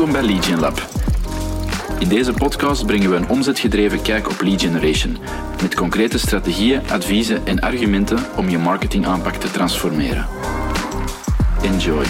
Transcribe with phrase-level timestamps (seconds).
[0.00, 0.88] Welkom bij Lead Lab.
[1.98, 5.16] In deze podcast brengen we een omzetgedreven kijk op lead generation,
[5.62, 10.26] met concrete strategieën, adviezen en argumenten om je marketingaanpak te transformeren.
[11.62, 12.04] Enjoy.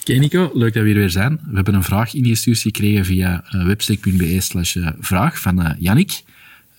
[0.00, 1.40] Oké Nico, leuk dat we hier weer zijn.
[1.46, 6.22] We hebben een vraag ingestuurd gekregen via uh, webstack.be slash eh, vraag van uh, Yannick.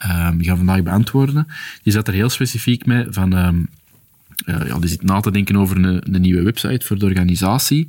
[0.06, 1.48] Um, die gaan vandaag beantwoorden.
[1.84, 3.38] Die zat er heel specifiek mee van...
[3.38, 3.50] Uh,
[4.46, 7.88] ja, die zit na te denken over een, een nieuwe website voor de organisatie.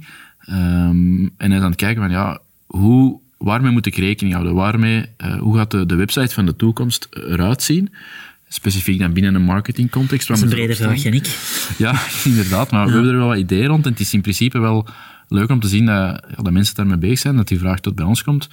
[0.49, 4.55] Um, en hij is aan het kijken van, ja, hoe, waarmee moet ik rekening houden?
[4.55, 7.93] Waarmee, uh, hoe gaat de, de website van de toekomst eruit zien?
[8.49, 10.29] Specifiek dan binnen een marketingcontext.
[10.29, 11.37] Dat is een brede vraag, Yannick.
[11.79, 12.71] Ja, inderdaad.
[12.71, 12.87] Maar ja.
[12.87, 13.85] we hebben er wel wat ideeën rond.
[13.85, 14.87] En het is in principe wel
[15.29, 17.95] leuk om te zien dat, ja, dat mensen daarmee bezig zijn, dat die vraag tot
[17.95, 18.49] bij ons komt.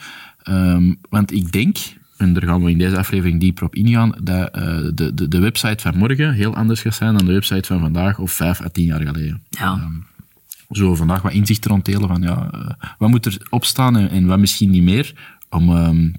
[0.50, 1.78] Um, want ik denk,
[2.20, 5.40] en daar gaan we in deze aflevering dieper op ingaan, dat uh, de, de, de
[5.40, 8.70] website van morgen heel anders gaat zijn dan de website van vandaag of vijf à
[8.70, 9.44] tien jaar geleden.
[9.50, 9.74] Ja.
[9.74, 10.06] Um,
[10.72, 14.40] zo vandaag wat inzicht ronddelen van ja, uh, wat moet er opstaan en, en, wat
[14.40, 15.14] misschien niet meer
[15.50, 16.14] om, um,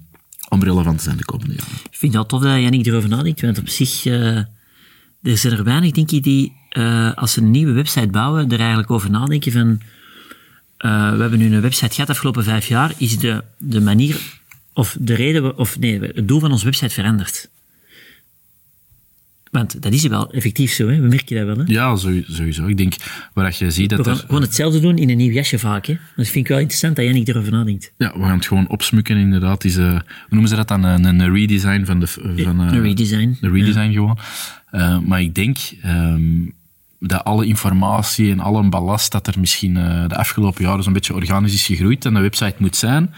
[0.49, 1.73] om relevant te zijn de komende jaren.
[1.89, 4.37] Ik vind het tof dat Jannik erover nadenkt, want op zich, uh,
[5.21, 6.59] er zijn er weinig, denk ik, die
[7.15, 9.81] als ze een nieuwe website bouwen, er eigenlijk over nadenken van
[10.77, 14.40] we hebben nu een website gehad de afgelopen vijf jaar, is de, de manier
[14.73, 17.49] of de reden, of nee, het doel van onze website veranderd.
[19.51, 20.99] Want dat is wel effectief zo, hè?
[20.99, 21.65] we merken dat wel.
[21.65, 21.73] Hè?
[21.73, 22.67] Ja, sowieso.
[22.67, 22.93] Ik denk,
[23.33, 25.85] waar je ziet dat We gaan er, gewoon hetzelfde doen in een nieuw jasje vaak.
[25.85, 25.97] Hè?
[26.15, 27.93] Dat vind ik wel interessant dat jij niet erover nadenkt.
[27.97, 29.63] Ja, we gaan het gewoon opsmukken inderdaad.
[29.63, 30.83] Is, uh, hoe noemen ze dat dan?
[30.83, 32.07] Een, een redesign van de...
[32.07, 33.37] Van, uh, een redesign.
[33.41, 33.93] Een redesign ja.
[33.93, 34.17] gewoon.
[34.71, 35.57] Uh, maar ik denk...
[35.85, 36.53] Um,
[37.03, 39.73] dat alle informatie en alle ballast dat er misschien
[40.07, 43.13] de afgelopen jaren zo'n beetje organisch is gegroeid en de website moet zijn,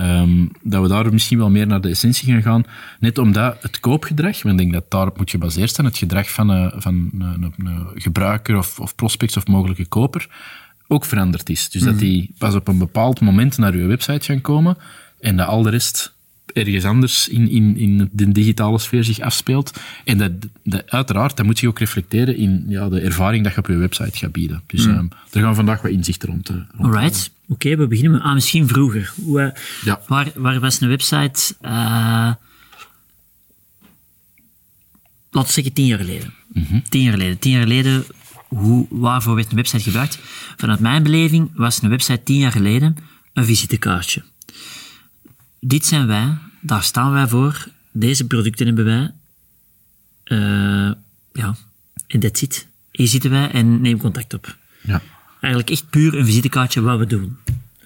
[0.00, 2.64] um, dat we daar misschien wel meer naar de essentie gaan gaan.
[3.00, 6.56] Net omdat het koopgedrag, want ik denk dat daarop moet gebaseerd zijn, het gedrag van,
[6.56, 10.28] uh, van uh, een, een gebruiker of, of prospect of mogelijke koper,
[10.88, 11.70] ook veranderd is.
[11.70, 11.86] Dus mm.
[11.86, 14.76] dat die pas op een bepaald moment naar uw website gaan komen
[15.20, 16.14] en dat al de rest
[16.52, 19.80] ergens anders in, in, in de digitale sfeer zich afspeelt.
[20.04, 20.32] En dat,
[20.64, 23.76] dat, uiteraard, dat moet je ook reflecteren in ja, de ervaring dat je op je
[23.76, 24.62] website gaat bieden.
[24.66, 24.94] Dus mm.
[24.94, 26.48] um, daar gaan we vandaag wat inzichten rond.
[26.48, 27.30] Rond Alright.
[27.42, 29.12] Oké, okay, we beginnen met, ah, misschien vroeger.
[29.22, 29.48] Hoe, uh,
[29.84, 30.00] ja.
[30.06, 31.70] waar, waar was een website, uh,
[35.30, 36.34] laten we zeggen tien jaar geleden.
[36.52, 36.82] Mm -hmm.
[36.88, 37.38] Tien jaar geleden.
[37.38, 38.04] Tien jaar geleden,
[38.48, 40.18] hoe, waarvoor werd een website gebruikt?
[40.56, 42.96] Vanuit mijn beleving was een website tien jaar geleden
[43.32, 44.22] een visitekaartje
[45.66, 49.10] dit zijn wij, daar staan wij voor, deze producten hebben wij.
[50.24, 50.92] Uh,
[51.32, 51.56] ja,
[52.06, 52.66] en that's it.
[52.90, 54.56] Hier zitten wij en neem contact op.
[54.82, 55.02] Ja.
[55.40, 57.36] Eigenlijk echt puur een visitekaartje wat we doen.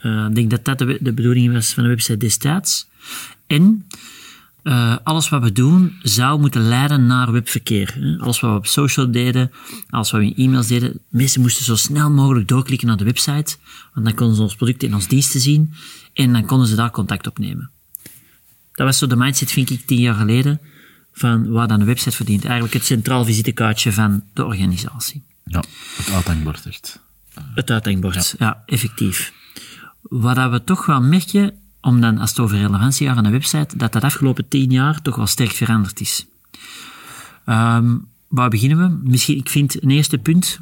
[0.03, 2.89] Uh, ik denk dat dat de, de bedoeling was van de website destijds.
[3.47, 3.87] En
[4.63, 7.95] uh, alles wat we doen zou moeten leiden naar webverkeer.
[8.01, 8.19] Hè?
[8.19, 9.51] Alles wat we op social deden,
[9.89, 13.57] alles wat we in e-mails deden, mensen moesten zo snel mogelijk doorklikken naar de website,
[13.95, 15.73] want dan konden ze ons product en ons diensten zien
[16.17, 17.71] en dan konden ze daar contact opnemen.
[18.73, 20.61] Dat was zo de mindset, vind ik, tien jaar geleden,
[21.13, 22.45] van waar dan een website verdient.
[22.45, 25.25] Eigenlijk het centraal visitekaartje van de organisatie.
[25.45, 25.65] Ja,
[25.97, 27.01] het uithangbord echt.
[27.55, 28.47] Het uithangbord, ja.
[28.47, 29.33] ja, effectief.
[30.03, 33.77] Wat we toch wel merken, om dan, als het over relevantie gaat van een website,
[33.77, 36.27] dat dat afgelopen tien jaar toch wel sterk veranderd is.
[37.47, 39.11] Um, waar beginnen we?
[39.11, 40.61] Misschien, ik vind een eerste punt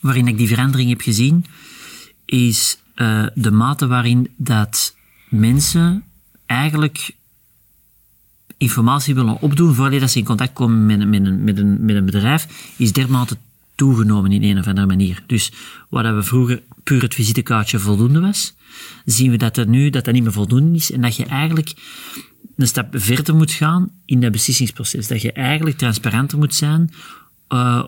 [0.00, 1.44] waarin ik die verandering heb gezien,
[2.24, 4.96] is uh, de mate waarin dat
[5.28, 6.04] mensen
[6.46, 7.14] eigenlijk
[8.56, 12.04] informatie willen opdoen voordat ze in contact komen met, met, een, met, een, met een
[12.04, 13.36] bedrijf, is dermate
[13.74, 15.22] toegenomen in een of andere manier.
[15.26, 15.52] Dus
[15.88, 18.54] waar we vroeger puur het visitekaartje voldoende was,
[19.04, 21.72] zien we dat er nu dat dat niet meer voldoende is en dat je eigenlijk
[22.56, 25.08] een stap verder moet gaan in dat beslissingsproces.
[25.08, 26.90] Dat je eigenlijk transparanter moet zijn
[27.48, 27.84] uh,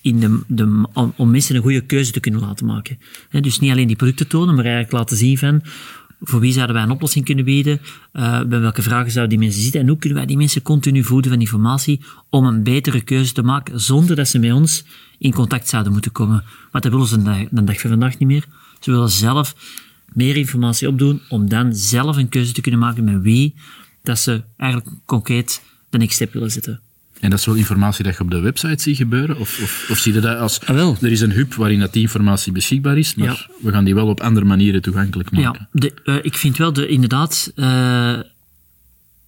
[0.00, 0.86] in de, de,
[1.16, 2.98] om, mensen een goede keuze te kunnen laten maken.
[3.30, 5.62] Dus niet alleen die producten tonen, maar eigenlijk laten zien van
[6.20, 7.80] voor wie zouden wij een oplossing kunnen bieden?
[8.12, 9.80] Uh, bij welke vragen zouden die mensen zitten?
[9.80, 12.00] En hoe kunnen wij die mensen continu voeden van informatie
[12.30, 14.84] om een betere keuze te maken zonder dat ze met ons
[15.18, 16.44] in contact zouden moeten komen?
[16.72, 18.44] Maar dat willen ze de dag van vandaag niet meer.
[18.80, 19.54] Ze willen zelf
[20.12, 23.54] meer informatie opdoen om dan zelf een keuze te kunnen maken met wie
[24.02, 26.80] dat ze eigenlijk concreet de next step willen zetten.
[27.20, 29.38] En dat is wel informatie dat je op de website ziet gebeuren?
[29.38, 30.60] Of, of, of zie je dat als...
[30.60, 30.96] Ah, wel.
[31.00, 33.46] Er is een hub waarin dat die informatie beschikbaar is, maar ja.
[33.60, 35.68] we gaan die wel op andere manieren toegankelijk maken.
[35.72, 37.52] Ja, de, uh, ik vind wel, de, inderdaad...
[37.56, 38.18] Uh,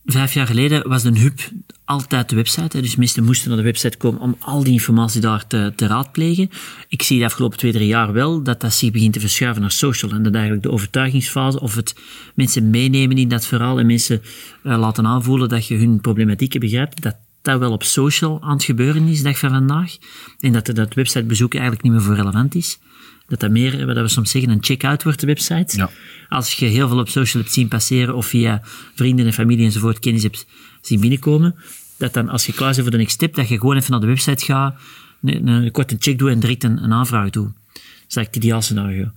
[0.05, 1.41] vijf jaar geleden was een hub
[1.85, 2.77] altijd de website.
[2.77, 5.87] Hè, dus mensen moesten naar de website komen om al die informatie daar te, te
[5.87, 6.51] raadplegen.
[6.89, 9.71] Ik zie de afgelopen twee, drie jaar wel dat dat zich begint te verschuiven naar
[9.71, 10.11] social.
[10.11, 11.95] En dat eigenlijk de overtuigingsfase, of het
[12.35, 14.23] mensen meenemen in dat verhaal en mensen
[14.63, 18.65] uh, laten aanvoelen dat je hun problematieken begrijpt, dat dat wel op social aan het
[18.65, 19.97] gebeuren is, dag van vandaag.
[20.41, 22.79] En dat dat websitebezoek eigenlijk niet meer voor relevant is.
[23.27, 25.77] Dat dat meer, wat we soms zeggen, een check-out wordt, de website.
[25.77, 25.91] Ja.
[26.29, 28.63] Als je heel veel op social hebt zien passeren of via
[28.95, 30.47] vrienden en familie enzovoort kennis hebt
[30.81, 31.55] zien binnenkomen,
[31.97, 34.01] dat dan als je klaar bent voor de next step, dat je gewoon even naar
[34.01, 34.75] de website gaat,
[35.23, 37.53] een, een korte check doet en direct een, een aanvraag doet.
[37.73, 39.11] Dat is eigenlijk het ideaal scenario.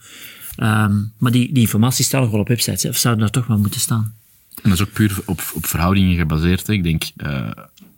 [0.55, 3.47] Ehm, maar die, die informatie staat nog wel op websites, hè, of zouden daar toch
[3.47, 4.15] wel moeten staan.
[4.61, 6.67] En dat is ook puur op, op verhoudingen gebaseerd.
[6.67, 6.73] hè.
[6.73, 7.49] Ik denk, eh,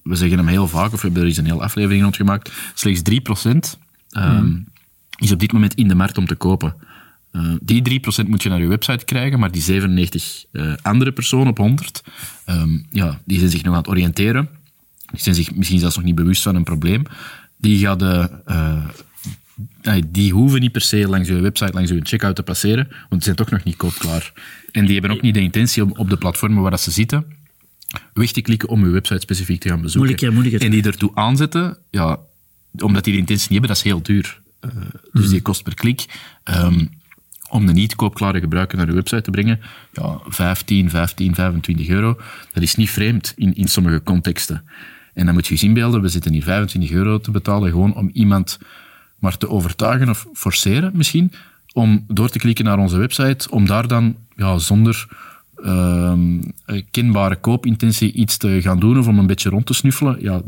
[0.05, 2.51] we zeggen hem heel vaak, of we hebben er eens een hele aflevering rond gemaakt,
[2.73, 3.79] slechts 3%
[4.09, 4.57] ehm,
[5.17, 6.75] is op dit moment in de markt om te kopen.
[7.31, 11.47] Eh, die 3% moet je naar je website krijgen, maar die 97 eh, andere personen
[11.47, 12.03] op 100,
[12.45, 14.49] ehm, ja, die zijn zich nog aan het oriënteren.
[15.11, 17.03] Die zijn zich misschien zelfs nog niet bewust van een probleem.
[17.57, 22.35] Die gaan de, eh, die hoeven niet per se langs je website, langs je checkout
[22.35, 24.33] te passeren, want die zijn toch nog niet koopklaar.
[24.71, 27.25] En die hebben ook niet de intentie om op de platformen waar dat ze zitten,
[28.13, 30.11] weg te klikken om je website specifiek te gaan bezoeken.
[30.61, 32.19] En die ertoe aanzetten, ja,
[32.77, 34.41] omdat die de intentie niet hebben, dat is heel duur.
[34.59, 34.69] Eh,
[35.11, 36.05] dus die kost per klik.
[36.43, 36.85] ehm,
[37.49, 39.59] om de niet-koopklare gebruiker naar je website te brengen,
[39.93, 42.19] ja, 15, 15, 25 euro,
[42.53, 44.63] dat is niet vreemd in, in sommige contexten.
[45.13, 48.09] En dan moet je eens inbeelden, we zitten hier 25 euro te betalen gewoon om
[48.13, 48.59] iemand
[49.19, 51.31] maar te overtuigen of forceren misschien,
[51.73, 55.07] om door te klikken naar onze website, om daar dan ja, zonder
[55.63, 60.17] ehm, een kenbare koopintentie iets te gaan doen of om een beetje rond te snuffelen,
[60.21, 60.41] ja,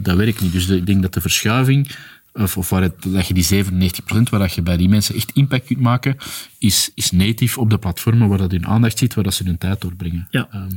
[0.00, 0.52] dat werkt niet.
[0.52, 1.90] Dus de- ik denk dat de verschuiving,
[2.32, 5.30] of, of waar het, dat je die 97% waar dat je bij die mensen echt
[5.34, 6.16] impact kunt maken,
[6.58, 9.58] is, is native op de platformen waar dat hun aandacht zit, waar dat ze hun
[9.58, 10.28] tijd doorbrengen.
[10.30, 10.48] Ja.
[10.50, 10.68] Ehm,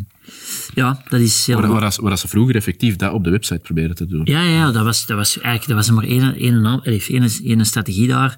[0.74, 3.95] Ja, dat is heel waar, waar, waar ze vroeger effectief dat op de website proberen
[3.95, 4.21] te doen.
[4.24, 8.07] Ja, ja, ja, dat was, dat was eigenlijk dat was maar één, één, één strategie
[8.07, 8.38] daar.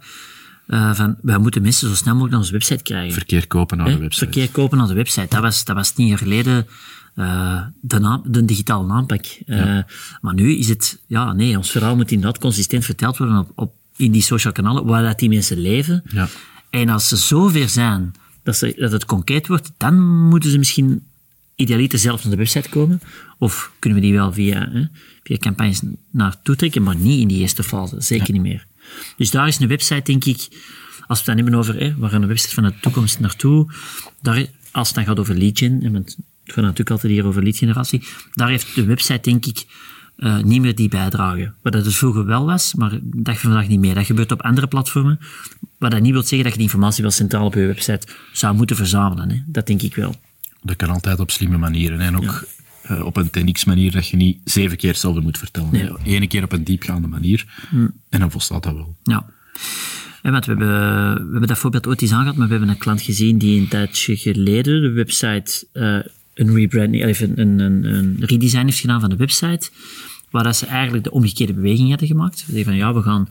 [0.68, 3.14] Eh, van, wij moeten mensen zo snel mogelijk naar onze website krijgen.
[3.14, 4.26] Verkeer kopen naar de website.
[4.26, 5.28] Verkeer kopen naar de website.
[5.30, 6.68] Dat was, dat was tien jaar geleden
[7.16, 9.26] eh, de, naam, de digitale aanpak.
[9.46, 9.80] Eh,
[10.22, 13.74] Maar nu is het, ja, nee, ons verhaal moet inderdaad consistent verteld worden op, op,
[13.96, 16.04] in die social kanalen waar dat die mensen leven.
[16.12, 16.28] Ja.
[16.70, 18.14] En als ze zover zijn
[18.44, 21.04] dat, ze, dat het concreet wordt, dan moeten ze misschien
[21.56, 23.02] idealiter zelf naar de website komen.
[23.38, 24.86] Of kunnen we die wel via, hè,
[25.24, 25.82] via campagnes
[26.12, 27.96] naartoe trekken, maar niet in die eerste fase.
[28.00, 28.66] Zeker niet meer.
[29.18, 30.48] Dus daar is een website, denk ik,
[31.08, 33.74] als we het dan hebben over hè, waar gaan de website van de toekomst naartoe,
[34.22, 37.44] daar, als het dan gaat over lead gen, want het gaat natuurlijk altijd hier over
[37.44, 38.04] lead generatie,
[38.34, 39.66] daar heeft de website, denk ik,
[40.16, 41.54] eh, niet meer die bijdrage.
[41.62, 43.96] Wat dat dus vroeger wel was, maar dag van vandaag niet meer.
[43.96, 45.20] Dat gebeurt op andere platformen.
[45.78, 48.56] Wat dat niet wil zeggen dat je die informatie wel centraal op je website zou
[48.56, 49.30] moeten verzamelen.
[49.30, 49.42] Hè.
[49.46, 50.16] Dat denk ik wel.
[50.62, 52.00] Dat kan altijd op slimme manieren.
[52.00, 52.44] En ook
[52.88, 55.72] eh, op een 10x-manier dat je niet zeven keer hetzelfde moet vertellen.
[55.72, 55.92] Nee.
[56.04, 57.46] Ene keer op een diepgaande manier.
[58.10, 58.96] En dan volstaat dat wel.
[59.04, 59.26] Ja.
[60.22, 60.70] En want we, hebben,
[61.14, 63.68] we hebben dat voorbeeld ooit eens aangehad, maar we hebben een klant gezien die een
[63.68, 66.00] tijdje geleden de website eh,
[66.34, 69.70] een rebranding, even een, een, een redesign heeft gedaan van de website,
[70.30, 72.40] waar dat ze eigenlijk de omgekeerde beweging hadden gemaakt.
[72.40, 73.30] Ze zeiden van ja, we gaan,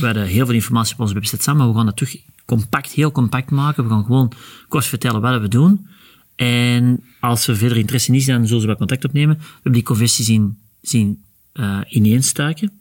[0.00, 2.92] we hadden heel veel informatie op onze website staan, maar we gaan dat terug compact,
[2.92, 3.84] heel compact maken.
[3.84, 4.32] We gaan gewoon
[4.68, 5.86] kort vertellen wat we doen.
[6.36, 9.36] En als er verder interesse in is, dan zullen ze wel contact opnemen.
[9.38, 11.22] We hebben die conversie zien, zien
[11.52, 12.80] eh ineenstuiken.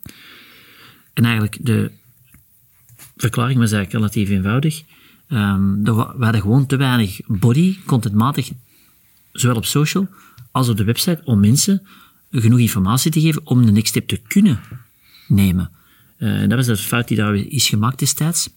[1.13, 1.91] En eigenlijk de
[3.15, 4.83] verklaring was eigenlijk relatief eenvoudig.
[5.27, 8.51] Wa- we hadden gewoon te weinig body, contentmatig,
[9.31, 10.07] zowel op social
[10.51, 11.81] als op de website, om mensen
[12.31, 14.59] genoeg informatie te geven om de next step te kunnen
[15.27, 15.71] nemen.
[16.17, 18.49] Eh, en dat was de fout die daar is gemaakt destijds.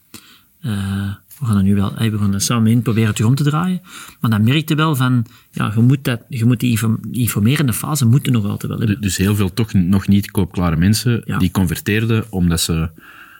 [0.61, 3.43] Eh, we gaan dat nu wel, we gaan dat samen in proberen terug om te
[3.45, 3.81] draaien.
[4.21, 7.73] Maar dan merkte wel van, ja, je moet, dat, je moet die inform- die informerende
[7.73, 9.01] fase moeten nog altijd wel hebben.
[9.01, 11.39] Dus heel veel toch nog niet koopklare mensen Ja.
[11.39, 12.91] die converteerden omdat ze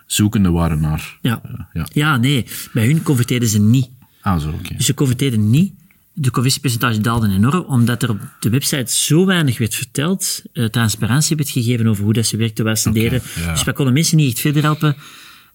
[0.07, 1.19] zoekende waren naar...
[1.23, 1.41] Ja.
[1.45, 1.87] eh, ja.
[1.93, 3.89] ja, nee, bij hun converteerden ze niet.
[4.21, 4.75] Ah, zo, oké.
[4.77, 5.73] Dus ze converteerden niet.
[6.13, 11.37] De conversiepercentage daalde enorm, omdat er op de website zo weinig werd verteld, eh, transparantie
[11.37, 13.23] werd gegeven over hoe dat ze werkten, wat ze deden.
[13.45, 13.53] ja.
[13.53, 14.97] Dus wij konden mensen niet echt verder helpen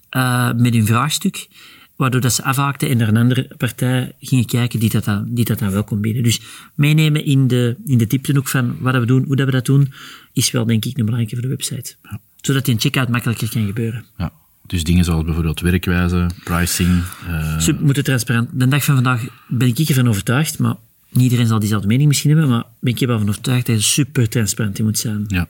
[0.10, 1.48] eh, met hun vraagstuk,
[2.02, 5.46] waardoor dat ze afhaakten en naar een andere partij gingen kijken die dat dan, die
[5.46, 6.24] dat dan wel kon bieden.
[6.24, 6.42] Dus
[6.76, 9.94] meenemen in de, in de dieptehoek van wat we doen, hoe dat we dat doen,
[10.34, 11.96] is wel denk ik een belangrijke voor de website.
[12.42, 14.06] Zodat die een checkout makkelijker kan gebeuren.
[14.18, 14.32] Ja.
[14.68, 17.04] Dus dingen zoals bijvoorbeeld werkwijze, pricing...
[17.28, 18.50] eh, Ze moeten transparant.
[18.54, 20.76] De dag van vandaag ben ik ervan overtuigd, maar
[21.10, 24.30] niet iedereen zal diezelfde mening misschien hebben, maar ben ik ervan overtuigd dat je super
[24.30, 25.24] transparant in moet zijn.
[25.28, 25.48] ja.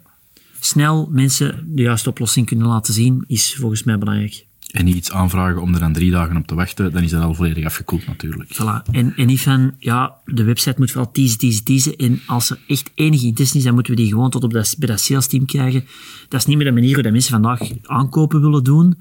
[0.60, 4.46] Snel mensen de juiste oplossing kunnen laten zien, is volgens mij belangrijk.
[4.72, 7.24] En niet iets aanvragen om er dan drie dagen op te wachten, dan is dat
[7.24, 8.54] al volledig afgekoeld natuurlijk.
[8.54, 8.92] Voilà.
[8.92, 11.96] En, en niet van, ja, de website moet vooral teasen, teasen, teasen.
[11.96, 14.76] En als er echt enige intentie is, dan moeten we die gewoon tot op dat,
[14.78, 15.86] bij dat sales team krijgen.
[16.30, 18.98] Dat is niet meer de manier hoe dat mensen vandaag aankopen willen doen.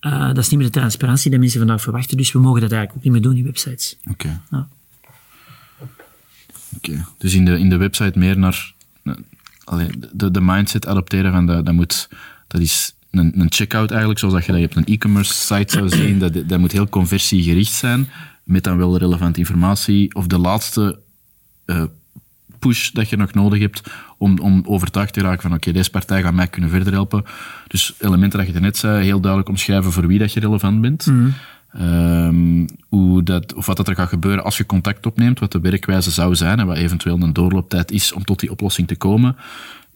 [0.00, 2.16] Eh, dat is niet meer de transparantie die mensen vandaag verwachten.
[2.16, 3.98] Dus we mogen dat eigenlijk ook niet meer doen, die websites.
[4.10, 4.40] Oké.
[4.50, 4.68] Ja.
[6.76, 7.06] Oké.
[7.18, 8.72] Dus in de, in de website meer naar...
[9.02, 9.18] naar-
[9.64, 12.08] allee, de, de mindset adopteren van dat, dat moet...
[12.46, 15.72] Dat is een, een checkout eigenlijk, zoals dat je dat je op een e-commerce site
[15.72, 16.18] zou zien.
[16.18, 18.08] Dat, dat moet heel conversiegericht zijn,
[18.44, 20.14] met dan wel relevante informatie.
[20.14, 20.98] Of de laatste
[21.66, 21.82] uh,
[22.58, 23.82] push dat je nog nodig hebt
[24.18, 27.24] om, om overtuigd te raken van oké, deze partij gaat mij kunnen verder helpen.
[27.66, 31.06] Dus elementen dat je net zei, heel duidelijk omschrijven voor wie dat je relevant bent.
[31.80, 35.60] Um, hoe dat, of wat dat er gaat gebeuren als je contact opneemt, wat de
[35.60, 39.36] werkwijze zou zijn en wat eventueel een doorlooptijd is om tot die oplossing te komen.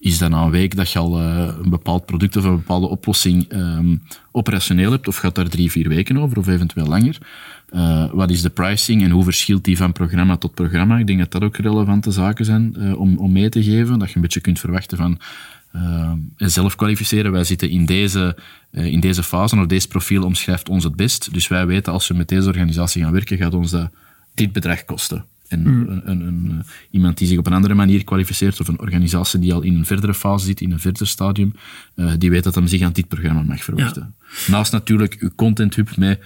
[0.01, 2.87] Is dat na een week dat je al uh, een bepaald product of een bepaalde
[2.87, 4.03] oplossing um,
[4.33, 7.19] operationeel hebt, of gaat daar drie, vier weken over, of eventueel langer?
[7.71, 10.99] Uh, wat is de pricing en hoe verschilt die van programma tot programma?
[10.99, 13.99] Ik denk dat dat ook relevante zaken zijn uh, om, om mee te geven.
[13.99, 15.19] Dat je een beetje kunt verwachten van
[16.37, 17.33] zelf kwalificeren.
[17.33, 18.37] Wij zitten in deze,
[18.71, 21.33] in deze fase, of deze profiel omschrijft ons het best.
[21.33, 23.91] Dus wij weten als we met deze organisatie gaan werken, gaat ons dat
[24.35, 25.25] dit bedrag kosten.
[25.49, 25.89] En mm.
[25.89, 29.55] een, een, een, iemand die zich op een andere manier kwalificeert, of een organisatie die
[29.55, 31.53] al in een verdere fase zit, in een verder stadium,
[32.19, 34.15] die weet dat hij zich aan dit programma mag verwachten.
[34.21, 34.51] Ja.
[34.51, 36.21] Naast natuurlijk uw content hub met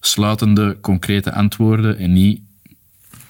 [0.00, 2.40] sluitende, concrete antwoorden en niet,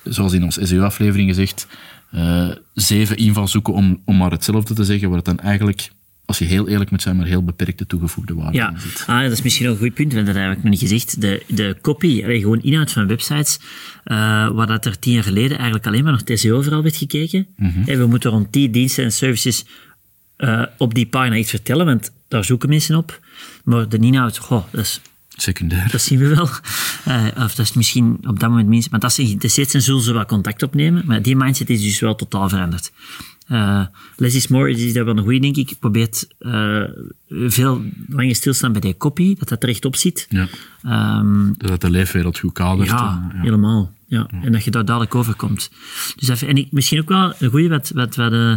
[0.05, 1.67] zoals in ons SEO-aflevering gezegd,
[2.15, 5.91] uh, zeven invalshoeken om, om maar hetzelfde te zeggen, waar het dan eigenlijk,
[6.27, 8.75] als je heel eerlijk moet zijn, maar heel beperkte toegevoegde waarde ja.
[8.79, 9.05] zit.
[9.07, 11.21] Ah, dat is misschien een goed punt, want dat heb ik nog niet gezegd.
[11.21, 13.59] De, de copy, gewoon inhoud van websites,
[14.05, 14.17] uh,
[14.51, 17.47] waar dat er tien jaar geleden eigenlijk alleen maar nog het SEO vooral werd gekeken.
[17.57, 17.83] Mm -hmm.
[17.85, 19.65] hey, we moeten rond die diensten en services
[20.39, 23.21] uh, op die pagina iets vertellen, want daar zoeken mensen op.
[23.65, 25.01] Maar de inhoud, goh, dat is
[25.37, 25.91] Secundair.
[25.91, 26.49] Dat zien we wel.
[27.09, 28.91] Uh, of dat is misschien op dat moment minst.
[28.91, 31.03] Maar ze geïnteresseerd zijn, zullen ze wel contact opnemen.
[31.07, 32.93] Maar die mindset is dus wel totaal veranderd.
[33.49, 33.87] Uh,
[34.17, 35.77] less is more is dat wel een goede, denk ik.
[35.79, 36.83] Probeert uh,
[37.29, 40.27] veel langer stilstaan bij die copy, dat dat er echt op zit.
[40.29, 40.49] Ja.
[41.19, 42.89] Um, dat de leefwereld goed kadert.
[42.89, 43.41] Ja, ja.
[43.41, 43.93] helemaal.
[44.07, 44.31] Ja.
[44.43, 45.71] En dat je daar dadelijk overkomt.
[46.17, 48.57] Dus dat, en ik, misschien ook wel een goede, wat, wat, wat uh,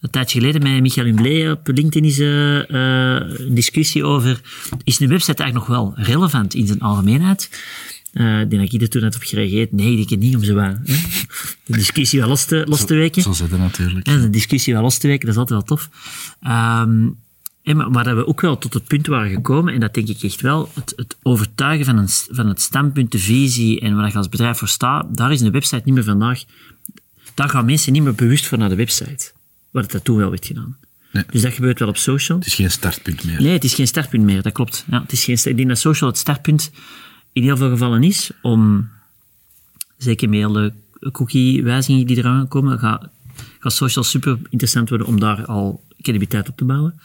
[0.00, 4.40] een tijdje geleden met Michael Humblé op LinkedIn is een discussie over,
[4.84, 7.50] is een website eigenlijk nog wel relevant in zijn algemeenheid?
[8.12, 9.72] Uh, ik denk dat ik er toen net op gereageerd.
[9.72, 10.82] Nee, denk het niet om zo aan.
[10.84, 10.94] Hè?
[11.64, 13.22] De discussie wel los te, los te weken.
[13.22, 14.04] Zo, zo zit het natuurlijk.
[14.04, 15.90] De discussie wel los te weken, dat is altijd wel tof.
[16.42, 17.16] Um,
[17.62, 20.08] en maar, maar dat we ook wel tot het punt waren gekomen, en dat denk
[20.08, 24.08] ik echt wel, het, het overtuigen van, een, van het standpunt, de visie en waar
[24.08, 26.42] je als bedrijf voor staat, daar is een website niet meer vandaag.
[27.34, 29.32] Daar gaan mensen niet meer bewust voor naar de website
[29.70, 30.76] waar het toen wel werd gedaan.
[31.12, 31.24] Nee.
[31.30, 32.38] Dus dat gebeurt wel op social.
[32.38, 33.42] Het is geen startpunt meer.
[33.42, 34.84] Nee, het is geen startpunt meer, dat klopt.
[34.90, 36.70] Ja, het is geen, ik denk dat social het startpunt
[37.32, 38.88] in heel veel gevallen is om,
[39.96, 40.72] zeker met alle
[41.12, 43.08] cookie-wijzigingen die eraan komen, gaat,
[43.58, 47.00] gaat social super interessant worden om daar al credibiliteit op te bouwen.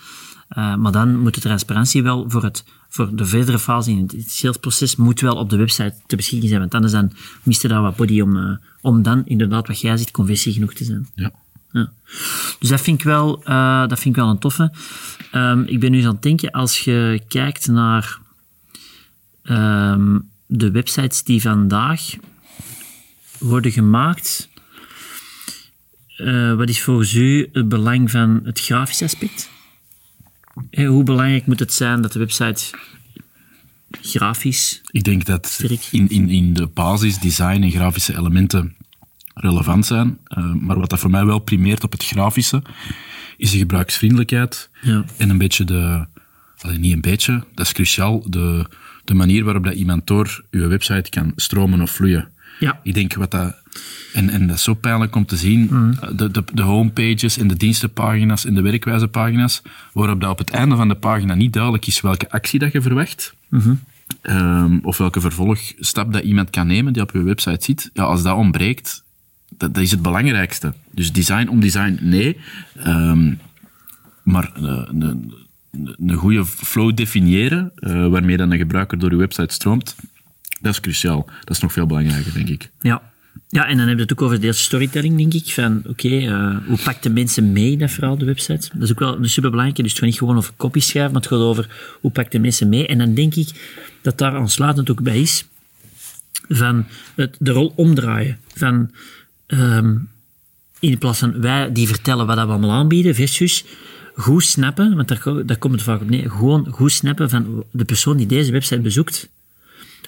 [0.57, 4.31] Uh, maar dan moet de transparantie wel voor, het, voor de verdere fase in het
[4.31, 6.61] salesproces moet wel op de website te beschikking zijn.
[6.61, 7.11] Want anders dan
[7.43, 10.73] mist je daar wat body om, uh, om dan inderdaad wat jij ziet conversie genoeg
[10.73, 11.07] te zijn.
[11.15, 11.31] Ja.
[11.71, 11.91] Ja.
[12.59, 14.71] Dus dat vind ik wel, uh, dat vind ik wel een toffe.
[15.33, 18.19] Um, ik ben nu aan het denken, als je kijkt naar
[19.49, 22.01] um, de websites die vandaag
[23.39, 24.49] worden gemaakt,
[26.17, 29.49] uh, wat is volgens u het belang van het grafische aspect?
[30.69, 32.77] En hoe belangrijk moet het zijn dat de website
[34.01, 34.81] grafisch.
[34.91, 38.75] Ik denk dat in, in, in de basis, design en grafische elementen
[39.33, 40.17] relevant zijn.
[40.37, 42.61] Uh, maar wat dat voor mij wel primeert op het grafische,
[43.37, 45.05] is de gebruiksvriendelijkheid ja.
[45.17, 46.05] en een beetje de,
[46.57, 48.65] allee, niet een beetje, dat is cruciaal, de,
[49.07, 52.27] de manier waarop dat iemand door uw website kan stromen of vloeien.
[52.59, 52.79] Ja.
[52.83, 53.55] Ik denk wat dat,
[54.13, 55.97] en, en dat is zo pijnlijk om te zien, Mm.
[56.15, 59.61] de, de, de homepages en de dienstenpagina's en de werkwijzepagina's,
[59.93, 62.81] waarop dat op het einde van de pagina niet duidelijk is welke actie dat je
[62.81, 63.35] verwacht.
[63.49, 63.79] Mm-hmm.
[64.23, 67.89] Um, of welke vervolgstap dat iemand kan nemen die op je website zit.
[67.93, 69.03] Ja, als dat ontbreekt,
[69.57, 70.73] dat, dat is het belangrijkste.
[70.91, 72.37] Dus design om design, nee.
[72.85, 73.39] Um,
[74.23, 75.33] maar een,
[75.97, 79.95] een, goede flow definiëren, uh, waarmee dan een gebruiker door je website stroomt,
[80.61, 81.25] dat is cruciaal.
[81.39, 82.69] Dat is nog veel belangrijker, denk ik.
[82.79, 83.01] Ja.
[83.49, 85.53] Ja, en dan heb je het ook over de storytelling, denk ik.
[85.53, 88.69] Van, oké, uh, hoe pakt de mensen mee, dat verhaal, de website?
[88.73, 89.81] Dat is ook wel een superbelangrijke.
[89.81, 92.39] Dus het gaat niet gewoon over copy schrijven, maar het gaat over hoe pakt de
[92.39, 92.87] mensen mee.
[92.87, 93.49] En dan denk ik
[94.01, 95.47] dat daar aansluitend ook bij is
[96.49, 98.39] van het, de rol omdraaien.
[98.55, 98.91] Van,
[99.47, 100.09] um,
[100.79, 103.65] in plaats van wij die vertellen wat we allemaal aanbieden, versus
[104.17, 108.17] goed snappen, want daar, komt het vaak op neer, gewoon goed snappen van de persoon
[108.17, 109.29] die deze website bezoekt.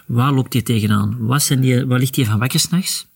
[0.06, 1.18] Waar loopt hij tegenaan?
[1.20, 3.08] Wat, zijn die, wat ligt hij van wakker s'nachts?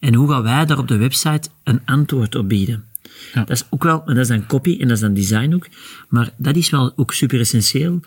[0.00, 2.84] En hoe gaan wij daar op de website een antwoord op bieden?
[3.34, 3.44] Ja.
[3.44, 5.68] Dat is ook wel, dat is dan copy en dat is dan design ook,
[6.08, 8.00] maar dat is wel ook super essentieel.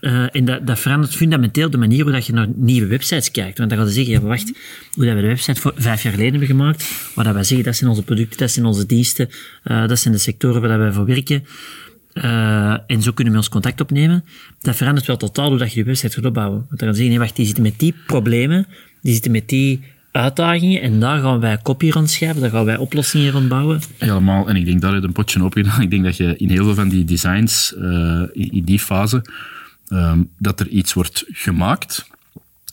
[0.00, 3.58] Uh, en dat, dat verandert fundamenteel de manier hoe dat je naar nieuwe websites kijkt.
[3.58, 4.52] Want dan gaan ze zeggen, wacht,
[4.94, 7.66] hoe dat we de website voor vijf jaar geleden hebben gemaakt, waar dat wij zeggen,
[7.66, 9.28] dat zijn onze producten, dat zijn onze diensten,
[9.64, 11.44] uh, dat zijn de sectoren waar wij voor werken.
[12.14, 14.24] Uh, en zo kunnen we ons contact opnemen.
[14.60, 16.58] Dat verandert wel totaal hoe dat je je website gaat opbouwen.
[16.58, 18.66] Want dan gaan zeggen, nee, wacht, die zitten met die problemen,
[19.02, 19.82] die zitten met die
[20.16, 23.80] uitdagingen en daar gaan wij kopie rond schrijven, daar gaan wij oplossingen rond bouwen.
[23.98, 25.80] Helemaal, en ik denk dat je een potje opgedaan.
[25.82, 29.24] Ik denk dat je in heel veel van die designs, uh, in, die fase,
[29.88, 32.06] um, dat er iets wordt gemaakt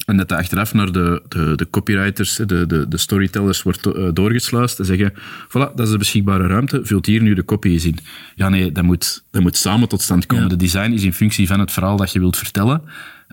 [0.05, 4.09] en dat dat achteraf naar de, de, de copywriters, de, de, de storytellers wordt uh,
[4.13, 5.13] doorgesluist en zeggen,
[5.47, 7.97] voilà, dat is de beschikbare ruimte, vult hier nu de copy eens in.
[8.35, 10.43] Ja, nee, dat moet, dat moet samen tot stand komen.
[10.43, 10.49] Ja.
[10.49, 12.81] De design is in functie van het verhaal dat je wilt vertellen.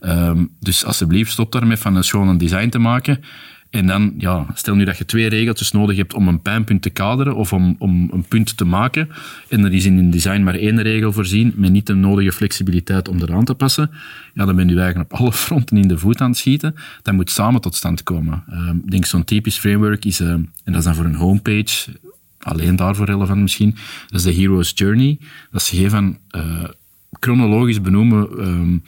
[0.00, 3.21] Um, dus alsjeblieft, stop daarmee van een schoon design te maken
[3.70, 6.90] en dan, ja, stel nu dat je twee regeltjes nodig hebt om een pijnpunt te
[6.90, 9.08] kaderen of om, om een punt te maken.
[9.48, 13.08] En er is in een design maar één regel voorzien, met niet de nodige flexibiliteit
[13.08, 13.90] om eraan te passen.
[14.34, 16.75] Ja, dan ben je eigenlijk op alle fronten in de voet aan het schieten.
[17.02, 18.44] Dat moet samen tot stand komen.
[18.50, 21.90] Uh, ik denk zo'n typisch framework is, uh, en dat is dan voor een homepage,
[22.38, 23.75] alleen daarvoor relevant misschien,
[24.06, 25.18] dat is de Hero's Journey.
[25.50, 26.64] Dat is gegeven van uh,
[27.20, 28.82] chronologisch benoemen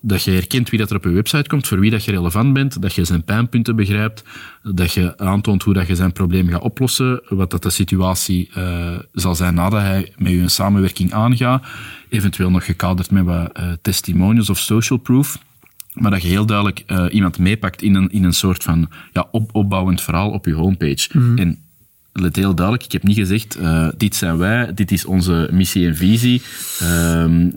[0.00, 2.52] dat je herkent wie dat er op je website komt, voor wie dat je relevant
[2.52, 4.24] bent, dat je zijn pijnpunten begrijpt,
[4.62, 8.98] dat je aantoont hoe dat je zijn probleem gaat oplossen, wat dat de situatie uh,
[9.12, 11.64] zal zijn nadat hij met je een samenwerking aangaat,
[12.08, 15.38] eventueel nog gekaderd met wat uh, testimonials of social proof,
[15.92, 19.28] maar dat je heel duidelijk uh, iemand meepakt in een, in een soort van ja,
[19.30, 21.08] op, opbouwend verhaal op je homepage.
[21.12, 21.38] Mhm.
[21.38, 21.58] En
[22.12, 23.58] let heel duidelijk, ik heb niet gezegd,
[23.96, 26.42] dit zijn wij, dit is onze missie en visie,
[26.80, 27.48] ehm,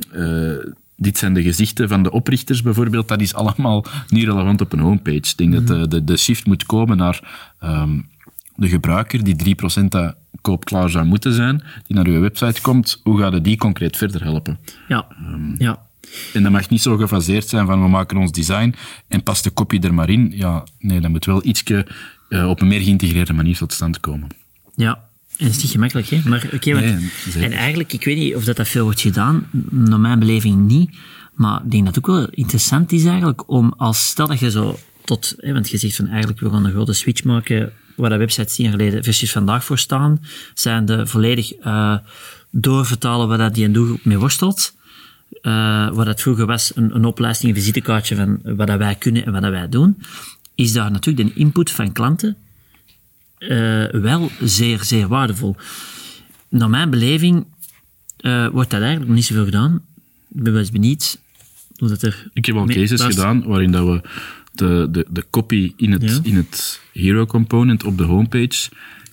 [1.02, 4.80] dit zijn de gezichten van de oprichters bijvoorbeeld, dat is allemaal niet relevant op een
[4.80, 5.18] homepage.
[5.18, 7.20] Ik denk dat de, de, de shift moet komen naar
[7.64, 8.10] um,
[8.56, 13.20] de gebruiker, die 3% dat koopklaar zou moeten zijn, die naar uw website komt, hoe
[13.20, 14.60] gaat het die concreet verder helpen?
[14.88, 15.86] Ja, um, ja.
[16.34, 18.76] En dat mag niet zo gefaseerd zijn van we maken ons design
[19.08, 20.32] en pas de kopie er maar in.
[20.36, 21.88] Ja, nee, dat moet wel ietsje
[22.30, 24.28] uh, op een meer geïntegreerde manier tot stand komen.
[24.76, 25.04] Ja,
[25.42, 26.22] en het is niet gemakkelijk, hè?
[26.26, 27.10] Maar oké, okay, nee,
[27.44, 30.96] en eigenlijk, ik weet niet of dat, dat veel wordt gedaan, naar mijn beleving niet.
[31.34, 34.52] Maar ik denk dat het ook wel interessant is eigenlijk om als, stel dat je
[34.52, 38.10] zo tot, hè, want je zegt van eigenlijk we gaan een grote switch maken waar
[38.10, 40.22] de websites tien jaar geleden versus vandaag voor staan,
[40.54, 41.98] zijn de volledig uh,
[42.52, 44.76] doorvertalen waar dat die een doelgroep mee worstelt.
[45.42, 49.26] Uh, wat dat vroeger was, een, een opleiding, een visitekaartje van wat dat wij kunnen
[49.26, 49.98] en wat dat wij doen,
[50.56, 52.38] is daar natuurlijk de input van klanten
[53.42, 55.56] uh, wel zeer, zeer waardevol.
[56.50, 57.46] Naar mijn beleving
[58.22, 59.82] uh, wordt dat eigenlijk nog niet zoveel gedaan.
[60.36, 61.20] Ik ben wel eens benieuwd
[61.78, 62.30] hoe dat er...
[62.34, 64.02] Ik heb al cases gedaan waarin dat we
[64.54, 66.20] de, de, de copy in het, Ja.
[66.24, 68.70] in het hero component op de homepage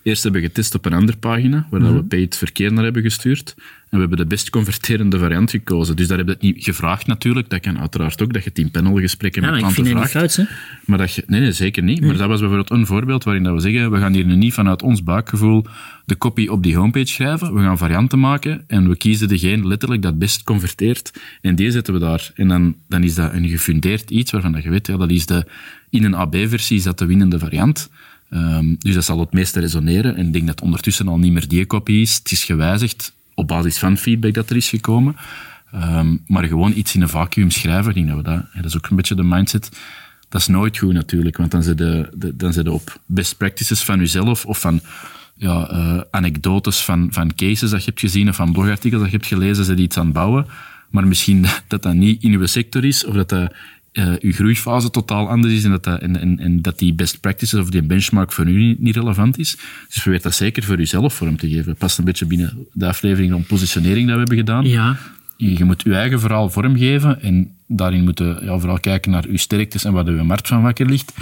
[0.09, 3.55] eerst hebben getest op een andere pagina, waar we paid verkeer naar hebben gestuurd.
[3.59, 5.97] En we hebben de best converterende variant gekozen.
[5.97, 7.51] Dus daar hebben we het niet gevraagd natuurlijk.
[7.51, 10.35] Dat kan uiteraard ook, dat je tien panelgesprekken Ja, met ik klanten vind vraagt.
[10.35, 10.55] fout, hè.
[10.85, 12.01] Maar dat je, nee, nee, zeker niet.
[12.01, 14.55] Maar dat was bijvoorbeeld een voorbeeld waarin dat we zeggen, we gaan hier nu niet
[14.55, 15.67] vanuit ons buikgevoel
[16.05, 17.55] de copy op die homepage schrijven.
[17.55, 21.13] We gaan varianten maken en we kiezen degene letterlijk dat best converteert.
[21.41, 22.31] En die zetten we daar.
[22.35, 25.27] En dan, dan is dat een gefundeerd iets waarvan dat je weet, ja, dat is
[25.27, 25.47] de,
[25.91, 27.91] in een AB-versie is dat de winnende variant.
[28.31, 30.17] Ehm, dus dat zal het meeste resoneren.
[30.17, 32.15] En ik denk dat ondertussen al niet meer die kopie is.
[32.15, 35.17] Het is gewijzigd op basis van feedback dat er is gekomen.
[35.73, 38.87] Ehm, maar gewoon iets in een vacuüm schrijven, denk dat, we dat, dat is ook
[38.87, 39.71] een beetje de mindset.
[40.29, 43.37] Dat is nooit goed natuurlijk, want dan zit je, de- dan zit je op best
[43.37, 44.81] practices van jezelf of van
[45.35, 49.17] ja, eh, anekdotes van, van cases dat je hebt gezien of van blogartikels dat je
[49.17, 50.47] hebt gelezen, je iets aan bouwen.
[50.91, 53.53] Maar misschien dat dat niet in uw sector is of dat dat
[53.99, 57.21] eh, uw groeifase totaal anders is en dat, dat, en, en, en dat die best
[57.21, 59.57] practices of die benchmark voor u niet, niet relevant is.
[59.89, 61.77] Dus probeer dat zeker voor uzelf vorm te geven.
[61.77, 64.67] Past een beetje binnen de aflevering om positionering dat we hebben gedaan.
[64.67, 64.97] Ja,
[65.37, 69.31] Je je moet je eigen verhaal vormgeven en daarin moet je ja, vooral kijken naar
[69.31, 71.13] je sterktes en waar de markt van wakker ligt.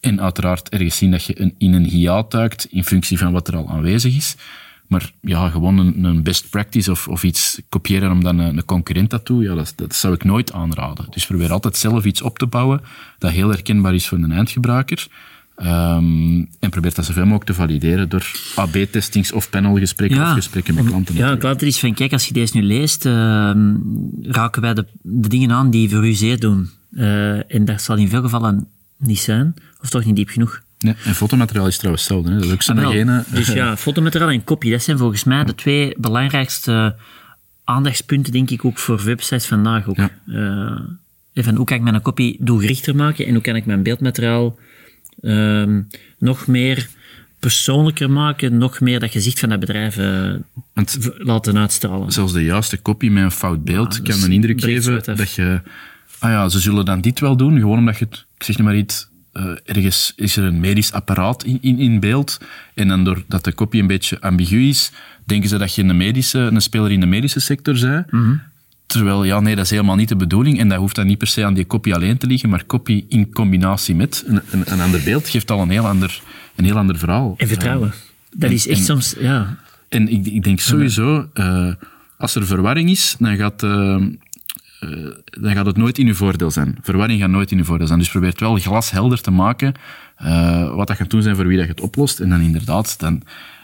[0.00, 3.48] En uiteraard ergens zien dat je een, in een hiaat duikt in functie van wat
[3.48, 4.36] er al aanwezig is.
[4.92, 8.64] Maar ja, gewoon een, een best practice of, of iets kopiëren om dan een, een
[8.64, 11.06] concurrent dat doet, ja, dat, dat zou ik nooit aanraden.
[11.10, 12.80] Dus probeer altijd zelf iets op te bouwen
[13.18, 15.08] dat heel herkenbaar is voor een eindgebruiker.
[15.56, 20.84] Ehm, en probeer dat zoveel mogelijk te valideren door AB-testings of panelgesprekken of gesprekken met
[20.84, 21.14] klanten.
[21.14, 21.40] Ja, natuurlijk.
[21.40, 23.74] klanten is van, kijk, als je deze nu leest, ehm,
[24.22, 26.70] raken wij de, de dingen aan die voor u zeer doen.
[26.94, 30.62] Eh, en dat zal in veel gevallen niet zijn, of toch niet diep genoeg.
[30.82, 32.30] Nee, en fotomateriaal is trouwens hetzelfde.
[32.30, 32.36] Hè.
[32.36, 33.24] Dat is ook zo'n Ah, ene...
[33.28, 36.96] Dus ja, fotomateriaal en kopie, dat zijn volgens mij de twee belangrijkste
[37.64, 39.88] aandachtspunten, denk ik, ook voor websites vandaag.
[39.88, 39.96] Ook.
[39.96, 40.10] Ja.
[40.26, 40.80] Eh,
[41.32, 44.58] even, hoe kan ik mijn kopie doelgerichter maken en hoe kan ik mijn beeldmateriaal
[45.20, 45.82] ehm,
[46.18, 46.88] nog meer
[47.38, 50.34] persoonlijker maken, nog meer dat gezicht van dat bedrijf eh,
[51.18, 52.12] laten uitstralen.
[52.12, 55.60] zelfs de juiste kopie met een fout beeld Ja, kan een indruk geven dat je...
[56.18, 58.26] Ah ja, ze zullen dan dit wel doen, gewoon omdat je het...
[58.36, 59.10] Ik zeg nu maar iets...
[59.32, 62.40] eh, ergens is er een medisch apparaat in, in, in beeld.
[62.74, 64.90] En dan doordat de copy een beetje ambigu is,
[65.24, 68.06] denken ze dat je een, medische, een speler in de medische sector bent.
[68.86, 70.58] Terwijl, ja, nee, dat is helemaal niet de bedoeling.
[70.58, 73.04] En dat hoeft dan niet per se aan die copy alleen te liggen, maar copy
[73.08, 76.20] in combinatie met een, een, een ander beeld geeft al een heel ander,
[76.56, 77.34] een heel ander verhaal.
[77.36, 77.92] En vertrouwen.
[78.30, 79.56] dat is echt en- soms, ja.
[79.88, 81.72] En ik, ik denk sowieso, eh,
[82.18, 83.62] als er verwarring is, dan gaat,
[84.82, 86.78] eh, dan gaat het nooit in uw voordeel zijn.
[86.80, 87.98] Verwarring gaat nooit in uw voordeel zijn.
[87.98, 89.74] Dus probeer het wel glashelder te maken
[90.16, 92.20] eh, wat dat gaat doen zijn voor wie dat je het oplost.
[92.20, 93.22] En dan inderdaad, dan,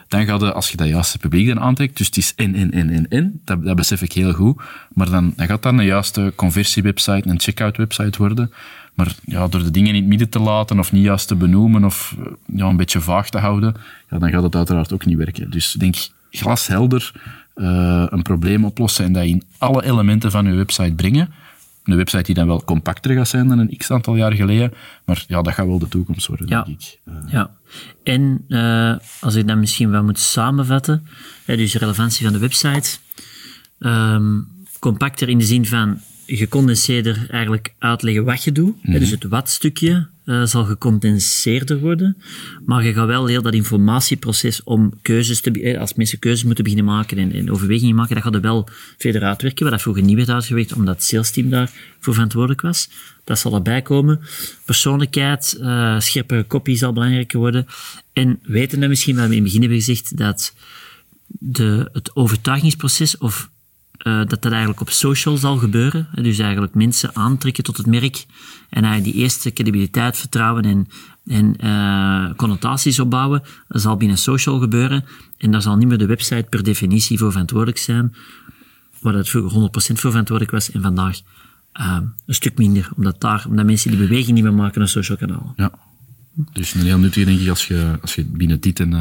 [0.09, 2.70] dan gaat het, als je dat juiste publiek dan aantrekt, dus het is en, en,
[2.70, 5.85] en, en, en, dat, dat besef ik heel goed, maar dan, dan gaat dat een
[5.85, 8.52] juiste conversiewebsite, een checkout website worden.
[8.94, 11.85] Maar ja, door de dingen in het midden te laten of niet juist te benoemen
[11.85, 13.74] of eh, ja, een beetje vaag te houden,
[14.11, 15.50] ja, dan gaat het uiteraard ook niet werken.
[15.50, 15.94] Dus denk
[16.31, 17.12] glashelder
[17.58, 21.30] eh, een probleem oplossen en dat in alle elementen van je website brengen.
[21.84, 24.72] Een website die dan wel compacter gaat zijn dan een x aantal jaar geleden,
[25.04, 26.62] maar ja, dat gaat wel de toekomst worden, Ja.
[26.62, 26.98] denk ik.
[27.04, 27.50] Eh, Ja,
[28.04, 31.06] en eh, als ik dat misschien wel moet samenvatten,
[31.44, 32.98] hè, dus de relevantie van de website,
[33.78, 34.40] ehm,
[34.78, 36.00] compacter in de zin van
[36.36, 38.76] gecondenseerder eigenlijk uitleggen wat je doet.
[38.82, 42.16] hè, dus het wat-stukje eh, zal gecondenseerder worden,
[42.66, 46.64] maar je gaat wel heel dat informatieproces om keuzes te, hè, als mensen keuzes moeten
[46.64, 50.02] beginnen maken en, en overwegingen maken, dat gaat er wel verder uitwerken, wat dat vroeger
[50.02, 52.88] niet werd uitgewerkt, omdat het salesteam daarvoor verantwoordelijk was.
[53.24, 54.20] Dat zal erbij komen.
[54.64, 57.66] Persoonlijkheid, eh scherpe kopie zal belangrijker worden.
[58.12, 60.54] En weten we misschien, wat we in het begin hebben gezegd, dat
[61.26, 63.50] de, het overtuigingsproces of
[63.98, 66.08] eh, dat dat eigenlijk op social zal gebeuren.
[66.14, 68.26] Dus eigenlijk mensen aantrekken tot het merk
[68.70, 70.88] en eigenlijk die eerste credibiliteit, vertrouwen en,
[71.26, 75.04] en eh, connotaties opbouwen, dat zal binnen social gebeuren.
[75.37, 78.14] En daar zal niet meer de website per definitie voor verantwoordelijk zijn,
[79.00, 81.20] waar het vroeger 100% voor verantwoordelijk was en vandaag
[81.72, 85.16] eh, een stuk minder, omdat, daar, omdat mensen die beweging niet meer maken naar social
[85.16, 85.52] kanalen.
[85.56, 85.72] Ja.
[86.53, 88.92] Dus een heel nuttig, denk ik, als je, als je binnen dit en,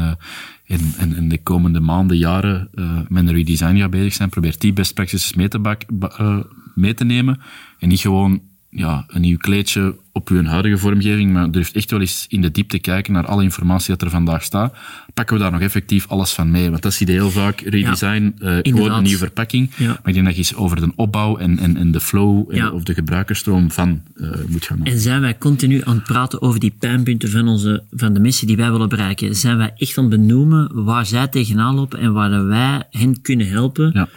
[0.64, 4.54] en, en, en de komende maanden, jaren eh, met een redesign gaat bezig zijn, probeer
[4.58, 6.38] die best practices mee te, bak, ba- eh,
[6.74, 7.40] mee te nemen.
[7.78, 12.00] En niet gewoon ja, een nieuw kleedje op uw huidige vormgeving, maar durft echt wel
[12.00, 14.74] eens in de diepte kijken naar alle informatie dat er vandaag staat.
[15.14, 16.70] Pakken we daar nog effectief alles van mee?
[16.70, 18.96] Want dat zie je heel vaak, redesign, eh, gewoon inderdaad.
[18.96, 19.70] een nieuwe verpakking.
[19.76, 19.86] Ja.
[19.86, 22.56] Maar ik denk dat je eens over de opbouw en, en, en de flow en,
[22.56, 22.70] Ja.
[22.70, 26.60] of de gebruikerstroom van eh, moet gaan En zijn wij continu aan het praten over
[26.60, 29.34] die pijnpunten van, onze, van de mensen die wij willen bereiken?
[29.36, 33.48] Zijn wij echt aan het benoemen waar zij tegenaan lopen en waar wij hen kunnen
[33.48, 33.90] helpen?
[33.94, 34.08] Ja.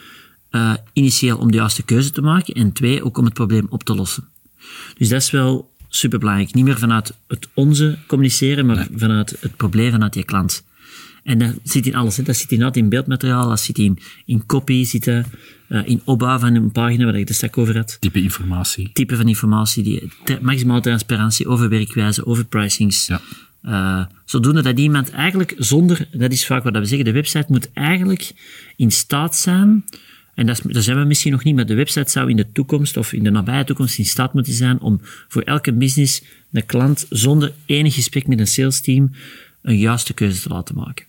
[0.49, 3.83] eh, initieel om de juiste keuze te maken en twee, ook om het probleem op
[3.83, 4.23] te lossen.
[4.97, 6.53] Dus dat is wel superbelangrijk.
[6.53, 10.63] Niet meer vanuit het onze communiceren, maar vanuit het probleem, vanuit je klant.
[11.23, 12.17] En dat zit in alles.
[12.17, 12.23] Hè.
[12.23, 15.23] Dat zit inderdaad in beeldmateriaal, dat zit in, in copy, zit eh,
[15.85, 18.89] in opbouw van een pagina, waar ik het er straks over had Type informatie.
[18.93, 23.07] type van informatie, die maximale transparantie over werkwijze, over pricings.
[23.07, 23.21] Ja.
[23.61, 27.71] Eh, zodoende dat iemand eigenlijk zonder, dat is vaak wat we zeggen, de website moet
[27.73, 28.31] eigenlijk
[28.75, 29.85] in staat zijn,
[30.33, 32.51] en dat, is, dat zijn we misschien nog niet, maar de website zou in de
[32.51, 36.61] toekomst of in de nabije toekomst in staat moeten zijn om voor elke business de
[36.61, 39.11] klant zonder enig gesprek met een sales team
[39.61, 41.05] een juiste keuze te laten maken.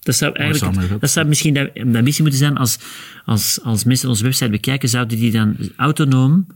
[0.00, 2.78] Dat zou eigenlijk, dat zou misschien de, de ambitie moeten zijn als,
[3.24, 6.46] als, als mensen onze website bekijken, zouden die dan autonoom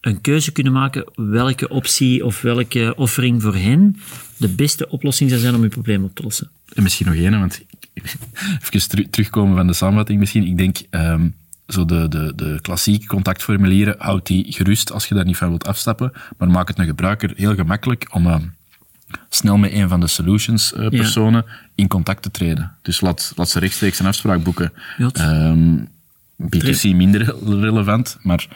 [0.00, 3.96] een keuze kunnen maken welke optie of welke offering voor hen
[4.36, 6.50] de beste oplossing zou zijn om je probleem op te lossen.
[6.74, 7.64] En misschien nog één, want
[8.62, 10.46] even teru- terugkomen van de samenvatting misschien.
[10.46, 11.28] Ik denk, ehm,
[11.68, 15.66] zo de, de, de klassieke contactformulieren, houd die gerust als je daar niet van wilt
[15.66, 18.42] afstappen, maar maak het een gebruiker heel gemakkelijk om ehm,
[19.28, 22.72] snel met een van de solutions eh, personen in contact te treden.
[22.82, 24.72] Dus laat, laat ze rechtstreeks een afspraak boeken.
[24.98, 25.10] Ja.
[25.12, 25.76] Ehm,
[26.42, 28.46] B2C minder re- relevant, maar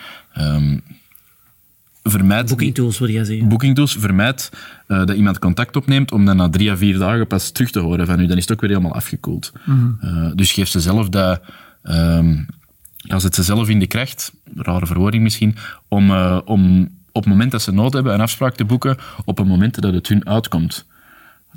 [2.10, 2.48] vermijd...
[2.48, 3.48] Booking tools, wil jij zeggen.
[3.48, 4.50] Booking tools vermijdt
[4.86, 7.78] eh, dat iemand contact opneemt om dan na drie à vier dagen pas terug te
[7.78, 8.26] horen van u.
[8.26, 9.52] Dan is het ook weer helemaal afgekoeld.
[10.00, 11.40] Eh, dus geef ze zelf dat...
[11.82, 12.34] ehm
[13.06, 15.56] ja, zet ze zelf in de kracht, rare verwoording misschien,
[15.88, 19.38] om, eh, om op het moment dat ze nood hebben een afspraak te boeken, op
[19.38, 20.86] het moment dat het hun uitkomt.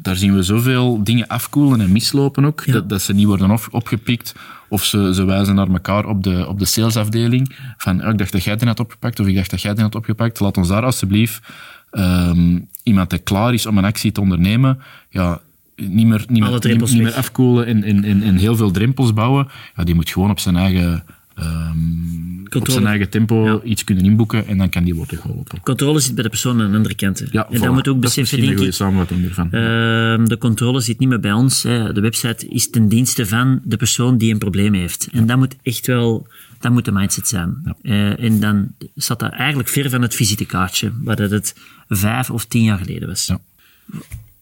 [0.01, 2.73] Daar zien we zoveel dingen afkoelen en mislopen ook, Ja.
[2.73, 4.35] dat, dat ze niet worden op, opgepikt
[4.69, 8.31] of ze, ze wijzen naar elkaar op de, op de salesafdeling van oh, ik dacht
[8.31, 10.39] dat jij die had opgepakt of ik dacht dat jij die had opgepakt.
[10.39, 11.47] Laat ons daar alsjeblieft
[11.91, 15.41] ehm, iemand die klaar is om een actie te ondernemen, ja,
[15.75, 19.47] niet meer, niet meer, niet, niet afkoelen en, en, en, en heel veel drempels bouwen.
[19.75, 21.03] Ja, die moet gewoon op zijn eigen
[21.39, 25.62] ehm, op zijn eigen tempo iets kunnen inboeken en dan kan die worden geholpen.
[25.62, 27.23] Controle zit bij de persoon aan de andere kant.
[27.32, 27.62] Ja, en voilà.
[27.62, 28.73] dat moet ook beseffen, denk ik.
[28.73, 29.52] samenvatting ervan.
[29.52, 31.63] Ehm, de controle zit niet meer bij ons.
[31.63, 31.93] Hè.
[31.93, 35.08] De website is ten dienste van de persoon die een probleem heeft.
[35.12, 36.28] En dat moet echt wel,
[36.60, 37.75] dat moet de mindset zijn.
[37.82, 41.56] Eh, en dan staat dat eigenlijk ver van het visitekaartje, waar dat het
[41.88, 43.25] vijf of tien jaar geleden was.
[43.25, 43.39] Ja.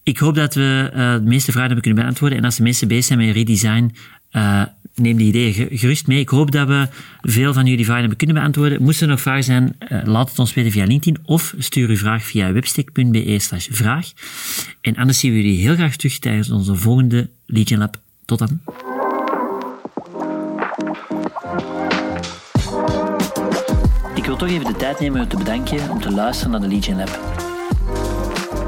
[0.02, 2.38] Ik hoop dat we eh, de meeste vragen hebben kunnen beantwoorden.
[2.38, 3.94] En als de mensen bezig zijn met redesign,
[4.30, 4.62] eh,
[4.98, 6.20] neem die ideeën ge- gerust mee.
[6.20, 6.88] Ik hoop dat we
[7.20, 8.82] veel van jullie vragen hebben kunnen beantwoorden.
[8.82, 11.96] Moesten er nog vragen zijn, eh, laat het ons weten via LinkedIn of stuur uw
[11.96, 13.36] vraag via webstick.be
[13.70, 14.12] vraag.
[14.80, 18.00] En anders zien we jullie heel graag terug tijdens onze volgende Legion Lab.
[18.24, 18.60] Tot dan.
[24.14, 26.68] Ik wil toch even de tijd nemen om te bedanken om te luisteren naar de
[26.68, 27.47] Legion Lab.